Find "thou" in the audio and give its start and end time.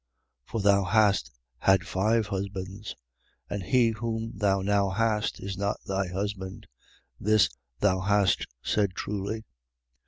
0.61-0.83, 4.35-4.61, 7.81-7.99